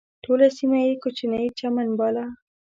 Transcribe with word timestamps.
ټوله 0.23 0.47
سیمه 0.57 0.79
یې 0.85 0.93
کوچنی 1.03 1.45
چمن 1.59 1.87
باله. 1.99 2.25